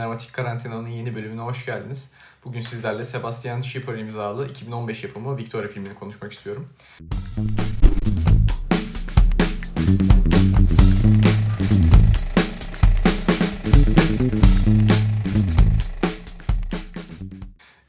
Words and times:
Pneumatik 0.00 0.32
Karantina'nın 0.32 0.88
yeni 0.88 1.14
bölümüne 1.14 1.40
hoş 1.40 1.66
geldiniz. 1.66 2.10
Bugün 2.44 2.60
sizlerle 2.60 3.04
Sebastian 3.04 3.62
Schipper 3.62 3.94
imzalı 3.94 4.48
2015 4.48 5.04
yapımı 5.04 5.36
Victoria 5.36 5.68
filmini 5.68 5.94
konuşmak 5.94 6.32
istiyorum. 6.32 6.68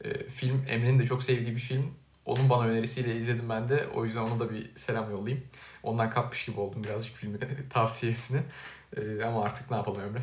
Ee, 0.04 0.28
film 0.28 0.64
Emre'nin 0.68 0.98
de 0.98 1.06
çok 1.06 1.22
sevdiği 1.22 1.54
bir 1.56 1.60
film. 1.60 1.94
Onun 2.26 2.50
bana 2.50 2.68
önerisiyle 2.68 3.16
izledim 3.16 3.48
ben 3.48 3.68
de. 3.68 3.86
O 3.94 4.04
yüzden 4.04 4.20
ona 4.20 4.40
da 4.40 4.50
bir 4.50 4.76
selam 4.76 5.10
yollayayım. 5.10 5.44
Ondan 5.82 6.10
kapmış 6.10 6.44
gibi 6.44 6.60
oldum 6.60 6.84
birazcık 6.84 7.16
filmi 7.16 7.38
tavsiyesini. 7.70 8.42
Ee, 8.96 9.24
ama 9.24 9.44
artık 9.44 9.70
ne 9.70 9.76
yapalım 9.76 10.02
Emre? 10.02 10.22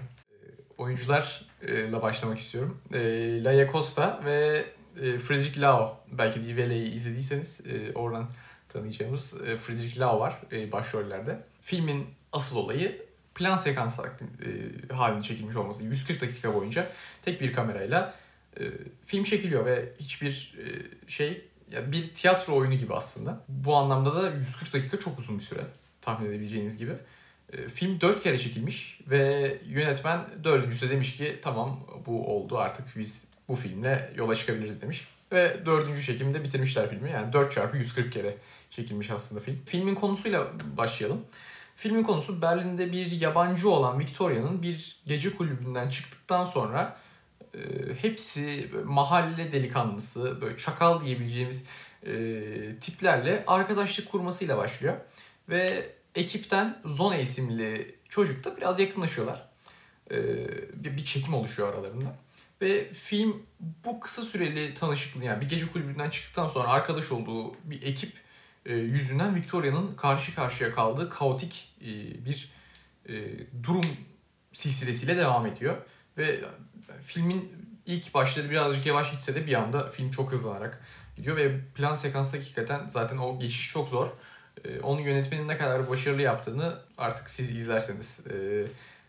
Oyuncularla 0.79 2.01
başlamak 2.01 2.39
istiyorum. 2.39 2.81
Ee, 2.93 3.43
Laia 3.43 3.71
Costa 3.71 4.21
ve 4.25 4.65
e, 5.01 5.19
Frederick 5.19 5.61
Lau. 5.61 5.97
Belki 6.11 6.41
DVL'yi 6.41 6.91
izlediyseniz 6.91 7.61
e, 7.67 7.93
oradan 7.93 8.29
tanıyacağımız 8.69 9.41
e, 9.47 9.57
Frederick 9.57 9.99
Lau 9.99 10.19
var 10.19 10.39
e, 10.51 10.71
başrollerde. 10.71 11.43
Filmin 11.59 12.05
asıl 12.31 12.57
olayı 12.57 13.05
plan 13.35 13.55
sekans 13.55 13.99
e, 13.99 14.93
halinde 14.93 15.23
çekilmiş 15.23 15.55
olması. 15.55 15.83
140 15.83 16.21
dakika 16.21 16.55
boyunca 16.55 16.87
tek 17.21 17.41
bir 17.41 17.53
kamerayla 17.53 18.13
e, 18.59 18.63
film 19.05 19.23
çekiliyor 19.23 19.65
ve 19.65 19.93
hiçbir 19.99 20.55
e, 20.57 20.65
şey 21.09 21.45
ya 21.71 21.91
bir 21.91 22.13
tiyatro 22.13 22.55
oyunu 22.55 22.75
gibi 22.75 22.93
aslında. 22.93 23.45
Bu 23.47 23.75
anlamda 23.75 24.15
da 24.15 24.29
140 24.29 24.73
dakika 24.73 24.99
çok 24.99 25.19
uzun 25.19 25.39
bir 25.39 25.43
süre 25.43 25.61
tahmin 26.01 26.29
edebileceğiniz 26.29 26.77
gibi. 26.77 26.93
E, 27.53 27.69
film 27.69 28.01
4 28.01 28.23
kere 28.23 28.37
çekilmiş 28.37 28.99
ve 29.09 29.57
yönetmen 29.67 30.25
dördüncüsü 30.43 30.89
demiş 30.89 31.17
ki 31.17 31.39
tamam 31.41 31.79
bu 32.05 32.27
oldu 32.27 32.57
artık 32.57 32.85
biz 32.97 33.27
bu 33.47 33.55
filmle 33.55 34.13
yola 34.15 34.35
çıkabiliriz 34.35 34.81
demiş. 34.81 35.07
Ve 35.31 35.65
dördüncü 35.65 36.03
çekimde 36.03 36.43
bitirmişler 36.43 36.89
filmi. 36.89 37.11
Yani 37.11 37.33
4 37.33 37.51
çarpı 37.51 37.77
140 37.77 38.13
kere 38.13 38.37
çekilmiş 38.69 39.11
aslında 39.11 39.41
film. 39.41 39.59
Filmin 39.65 39.95
konusuyla 39.95 40.47
başlayalım. 40.77 41.25
Filmin 41.75 42.03
konusu 42.03 42.41
Berlin'de 42.41 42.91
bir 42.91 43.11
yabancı 43.11 43.69
olan 43.69 43.99
Victoria'nın 43.99 44.61
bir 44.61 45.01
gece 45.05 45.35
kulübünden 45.35 45.89
çıktıktan 45.89 46.45
sonra 46.45 46.97
e, 47.53 47.59
hepsi 48.01 48.71
mahalle 48.85 49.51
delikanlısı, 49.51 50.41
böyle 50.41 50.57
çakal 50.57 51.01
diyebileceğimiz 51.01 51.65
e, 52.05 52.11
tiplerle 52.81 53.43
arkadaşlık 53.47 54.11
kurmasıyla 54.11 54.57
başlıyor. 54.57 54.95
Ve 55.49 55.89
ekipten 56.19 56.81
Zone 56.85 57.21
isimli 57.21 57.95
çocuk 58.09 58.43
da 58.43 58.57
biraz 58.57 58.79
yakınlaşıyorlar. 58.79 59.49
E, 60.11 60.17
bir, 60.83 61.05
çekim 61.05 61.33
oluşuyor 61.33 61.73
aralarında. 61.73 62.15
Ve 62.61 62.93
film 62.93 63.43
bu 63.59 63.99
kısa 63.99 64.21
süreli 64.21 64.73
tanışıklığı 64.73 65.23
yani 65.23 65.41
bir 65.41 65.49
gece 65.49 65.67
kulübünden 65.67 66.09
çıktıktan 66.09 66.47
sonra 66.47 66.67
arkadaş 66.67 67.11
olduğu 67.11 67.55
bir 67.63 67.81
ekip 67.81 68.13
e, 68.65 68.75
yüzünden 68.75 69.35
Victoria'nın 69.35 69.95
karşı 69.95 70.35
karşıya 70.35 70.73
kaldığı 70.73 71.09
kaotik 71.09 71.75
e, 71.81 71.89
bir 72.25 72.51
e, 73.09 73.13
durum 73.63 73.85
silsilesiyle 74.53 75.17
devam 75.17 75.45
ediyor. 75.45 75.77
Ve 76.17 76.41
filmin 77.01 77.51
ilk 77.85 78.13
başları 78.13 78.49
birazcık 78.49 78.85
yavaş 78.85 79.11
gitse 79.11 79.35
de 79.35 79.47
bir 79.47 79.53
anda 79.53 79.89
film 79.89 80.11
çok 80.11 80.31
hızlanarak 80.31 80.81
gidiyor 81.17 81.37
ve 81.37 81.59
plan 81.75 81.93
sekansta 81.93 82.37
hakikaten 82.37 82.85
zaten 82.87 83.17
o 83.17 83.39
geçiş 83.39 83.69
çok 83.69 83.89
zor. 83.89 84.11
Ee, 84.65 84.79
onun 84.79 85.01
yönetmenin 85.01 85.47
ne 85.47 85.57
kadar 85.57 85.89
başarılı 85.89 86.21
yaptığını 86.21 86.79
artık 86.97 87.29
siz 87.29 87.49
izlerseniz 87.49 88.19
e, 88.27 88.65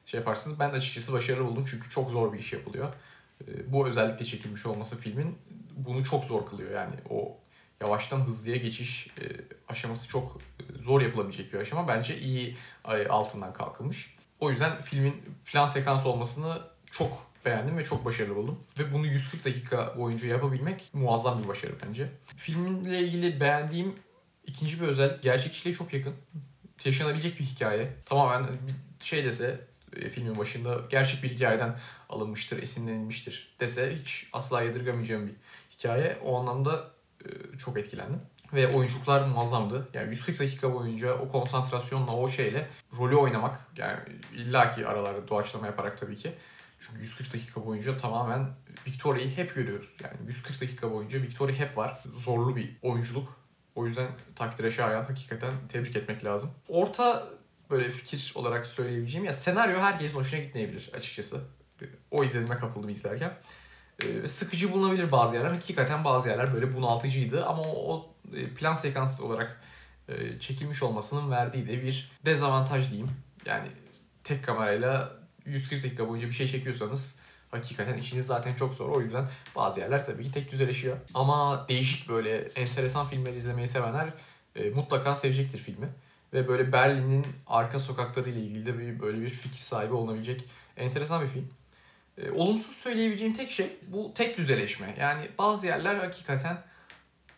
şey 0.06 0.20
yaparsınız. 0.20 0.60
Ben 0.60 0.70
açıkçası 0.70 1.12
başarılı 1.12 1.46
buldum 1.46 1.64
çünkü 1.70 1.90
çok 1.90 2.10
zor 2.10 2.32
bir 2.32 2.38
iş 2.38 2.52
yapılıyor. 2.52 2.92
E, 3.48 3.72
bu 3.72 3.88
özellikle 3.88 4.24
çekilmiş 4.24 4.66
olması 4.66 4.98
filmin 4.98 5.38
bunu 5.76 6.04
çok 6.04 6.24
zor 6.24 6.46
kılıyor. 6.46 6.70
Yani 6.70 6.94
o 7.10 7.36
yavaştan 7.80 8.20
hızlıya 8.20 8.56
geçiş 8.56 9.06
e, 9.06 9.24
aşaması 9.68 10.08
çok 10.08 10.38
zor 10.80 11.00
yapılabilecek 11.00 11.52
bir 11.52 11.58
aşama. 11.58 11.88
Bence 11.88 12.18
iyi 12.18 12.56
altından 13.08 13.52
kalkılmış. 13.52 14.16
O 14.40 14.50
yüzden 14.50 14.80
filmin 14.80 15.22
plan 15.44 15.66
sekans 15.66 16.06
olmasını 16.06 16.62
çok 16.90 17.26
beğendim 17.44 17.78
ve 17.78 17.84
çok 17.84 18.04
başarılı 18.04 18.36
buldum. 18.36 18.60
Ve 18.78 18.92
bunu 18.92 19.06
140 19.06 19.44
dakika 19.44 19.94
boyunca 19.98 20.28
yapabilmek 20.28 20.90
muazzam 20.92 21.42
bir 21.42 21.48
başarı 21.48 21.72
bence. 21.86 22.08
Filminle 22.36 22.98
ilgili 22.98 23.40
beğendiğim 23.40 23.94
ikinci 24.50 24.80
bir 24.80 24.86
özellik 24.86 25.22
gerçekçiliğe 25.22 25.74
çok 25.74 25.92
yakın. 25.92 26.14
Yaşanabilecek 26.84 27.40
bir 27.40 27.44
hikaye. 27.44 27.92
Tamamen 28.06 28.48
bir 29.00 29.04
şey 29.04 29.24
dese 29.24 29.60
e, 29.96 30.08
filmin 30.08 30.38
başında 30.38 30.80
gerçek 30.90 31.22
bir 31.22 31.28
hikayeden 31.28 31.76
alınmıştır, 32.08 32.62
esinlenilmiştir 32.62 33.56
dese 33.60 33.96
hiç 34.00 34.28
asla 34.32 34.62
yadırgamayacağım 34.62 35.26
bir 35.26 35.32
hikaye. 35.78 36.18
O 36.24 36.38
anlamda 36.38 36.90
e, 37.24 37.58
çok 37.58 37.78
etkilendim. 37.78 38.20
Ve 38.52 38.68
oyunculuklar 38.68 39.26
muazzamdı. 39.26 39.88
Yani 39.94 40.10
140 40.10 40.40
dakika 40.40 40.74
boyunca 40.74 41.14
o 41.14 41.28
konsantrasyonla, 41.28 42.16
o 42.16 42.28
şeyle 42.28 42.68
rolü 42.98 43.16
oynamak. 43.16 43.60
Yani 43.76 43.98
illaki 44.36 44.86
aralarda 44.86 45.28
doğaçlama 45.28 45.66
yaparak 45.66 45.98
tabii 45.98 46.16
ki. 46.16 46.32
Çünkü 46.80 47.00
140 47.00 47.34
dakika 47.34 47.66
boyunca 47.66 47.96
tamamen 47.96 48.48
Victoria'yı 48.86 49.36
hep 49.36 49.54
görüyoruz. 49.54 49.96
Yani 50.04 50.14
140 50.26 50.60
dakika 50.60 50.92
boyunca 50.92 51.22
Victoria 51.22 51.54
hep 51.54 51.76
var. 51.76 52.02
Zorlu 52.14 52.56
bir 52.56 52.76
oyunculuk. 52.82 53.39
O 53.74 53.86
yüzden 53.86 54.08
takdire 54.36 54.70
şayan 54.70 55.04
hakikaten 55.04 55.52
tebrik 55.68 55.96
etmek 55.96 56.24
lazım. 56.24 56.50
Orta 56.68 57.28
böyle 57.70 57.90
fikir 57.90 58.32
olarak 58.34 58.66
söyleyebileceğim 58.66 59.24
ya 59.24 59.32
senaryo 59.32 59.80
herkesin 59.80 60.14
hoşuna 60.14 60.40
gitmeyebilir 60.40 60.90
açıkçası. 60.94 61.40
O 62.10 62.24
izlenime 62.24 62.56
kapıldım 62.56 62.90
izlerken. 62.90 63.32
Ee, 64.02 64.28
sıkıcı 64.28 64.72
bulunabilir 64.72 65.12
bazı 65.12 65.36
yerler. 65.36 65.50
Hakikaten 65.50 66.04
bazı 66.04 66.28
yerler 66.28 66.54
böyle 66.54 66.74
bunaltıcıydı 66.74 67.46
ama 67.46 67.62
o, 67.62 67.94
o 67.94 68.14
e, 68.36 68.48
plan 68.48 68.74
sekans 68.74 69.20
olarak 69.20 69.60
e, 70.08 70.40
çekilmiş 70.40 70.82
olmasının 70.82 71.30
verdiği 71.30 71.68
de 71.68 71.82
bir 71.82 72.10
dezavantaj 72.24 72.90
diyeyim. 72.90 73.10
Yani 73.46 73.68
tek 74.24 74.44
kamerayla 74.44 75.12
140 75.46 75.84
dakika 75.84 76.08
boyunca 76.08 76.28
bir 76.28 76.32
şey 76.32 76.48
çekiyorsanız 76.48 77.18
hakikaten 77.50 77.98
işiniz 77.98 78.26
zaten 78.26 78.54
çok 78.54 78.74
zor. 78.74 78.88
O 78.88 79.00
yüzden 79.00 79.28
bazı 79.56 79.80
yerler 79.80 80.06
tabii 80.06 80.22
ki 80.22 80.32
tek 80.32 80.52
düzeleşiyor. 80.52 80.96
Ama 81.14 81.66
değişik 81.68 82.08
böyle 82.08 82.38
enteresan 82.38 83.08
filmler 83.08 83.32
izlemeyi 83.32 83.68
sevenler 83.68 84.14
e, 84.56 84.70
mutlaka 84.70 85.14
sevecektir 85.14 85.58
filmi. 85.58 85.88
Ve 86.32 86.48
böyle 86.48 86.72
Berlin'in 86.72 87.26
arka 87.46 87.80
sokakları 87.80 88.30
ile 88.30 88.40
ilgili 88.40 88.66
de 88.66 88.78
bir, 88.78 89.00
böyle 89.00 89.20
bir 89.20 89.30
fikir 89.30 89.58
sahibi 89.58 89.94
olunabilecek 89.94 90.44
enteresan 90.76 91.22
bir 91.22 91.28
film. 91.28 91.48
E, 92.18 92.30
olumsuz 92.30 92.76
söyleyebileceğim 92.76 93.34
tek 93.34 93.50
şey 93.50 93.76
bu 93.86 94.12
tek 94.14 94.38
düzeleşme. 94.38 94.94
Yani 95.00 95.28
bazı 95.38 95.66
yerler 95.66 95.94
hakikaten 95.94 96.62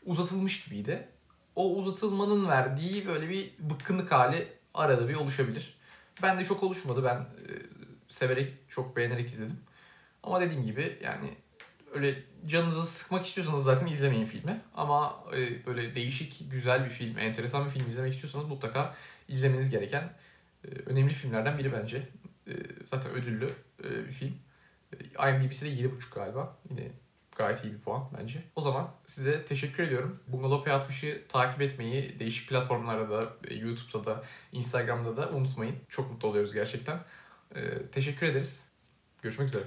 uzatılmış 0.06 0.64
gibiydi. 0.64 1.08
O 1.56 1.74
uzatılmanın 1.74 2.48
verdiği 2.48 3.06
böyle 3.06 3.28
bir 3.28 3.50
bıkkınlık 3.58 4.12
hali 4.12 4.48
arada 4.74 5.08
bir 5.08 5.14
oluşabilir. 5.14 5.74
Ben 6.22 6.38
de 6.38 6.44
çok 6.44 6.62
oluşmadı. 6.62 7.04
Ben 7.04 7.16
e, 7.16 7.52
severek, 8.08 8.52
çok 8.68 8.96
beğenerek 8.96 9.28
izledim. 9.28 9.56
Ama 10.22 10.40
dediğim 10.40 10.66
gibi 10.66 10.98
yani 11.02 11.34
öyle 11.94 12.22
canınızı 12.46 12.86
sıkmak 12.86 13.26
istiyorsanız 13.26 13.64
zaten 13.64 13.86
izlemeyin 13.86 14.24
filmi. 14.24 14.60
Ama 14.74 15.24
e, 15.36 15.66
böyle 15.66 15.94
değişik, 15.94 16.50
güzel 16.50 16.84
bir 16.84 16.90
film, 16.90 17.18
enteresan 17.18 17.66
bir 17.66 17.70
film 17.70 17.88
izlemek 17.88 18.12
istiyorsanız 18.12 18.48
mutlaka 18.48 18.94
izlemeniz 19.28 19.70
gereken 19.70 20.12
e, 20.64 20.68
önemli 20.68 21.14
filmlerden 21.14 21.58
biri 21.58 21.72
bence. 21.72 22.08
E, 22.48 22.52
zaten 22.86 23.12
ödüllü 23.12 23.50
bir 23.82 24.12
film. 24.12 24.34
IMDb'si 25.28 25.64
de 25.64 25.82
7.5 25.82 26.14
galiba. 26.14 26.56
Yine 26.70 26.90
gayet 27.36 27.64
iyi 27.64 27.72
bir 27.72 27.80
puan 27.80 28.08
bence. 28.18 28.42
O 28.56 28.60
zaman 28.60 28.90
size 29.06 29.44
teşekkür 29.44 29.82
ediyorum. 29.82 30.20
Bungalov 30.28 30.64
P60'ı 30.64 31.28
takip 31.28 31.62
etmeyi 31.62 32.18
değişik 32.18 32.48
platformlarda 32.48 33.10
da, 33.10 33.36
YouTube'da 33.54 34.04
da, 34.04 34.24
Instagram'da 34.52 35.16
da 35.16 35.30
unutmayın. 35.30 35.76
Çok 35.88 36.10
mutlu 36.10 36.28
oluyoruz 36.28 36.52
gerçekten. 36.52 36.98
Teşekkür 37.92 38.26
ederiz. 38.26 38.68
Görüşmek 39.22 39.48
üzere. 39.48 39.64